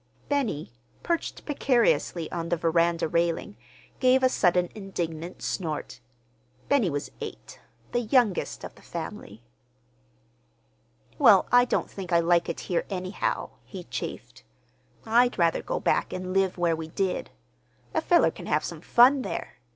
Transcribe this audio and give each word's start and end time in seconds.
Benny, 0.29 0.71
perched 1.03 1.45
precariously 1.45 2.31
on 2.31 2.49
the 2.49 2.57
veranda 2.57 3.07
railing, 3.07 3.55
gave 3.99 4.23
a 4.23 4.29
sudden 4.29 4.67
indignant 4.73 5.43
snort. 5.43 5.99
Benny 6.67 6.89
was 6.89 7.11
eight, 7.21 7.59
the 7.91 7.99
youngest 7.99 8.63
of 8.63 8.73
the 8.73 8.81
family. 8.81 9.43
"Well, 11.19 11.45
I 11.51 11.65
don't 11.65 11.87
think 11.87 12.11
I 12.11 12.19
like 12.19 12.49
it 12.49 12.61
here, 12.61 12.85
anyhow," 12.89 13.51
he 13.63 13.83
chafed. 13.83 14.41
"I'd 15.05 15.37
rather 15.37 15.61
go 15.61 15.79
back 15.79 16.11
an' 16.13 16.33
live 16.33 16.57
where 16.57 16.75
we 16.75 16.87
did. 16.87 17.29
A 17.93 18.01
feller 18.01 18.31
can 18.31 18.47
have 18.47 18.65
some 18.65 18.81
fun 18.81 19.21
there. 19.21 19.59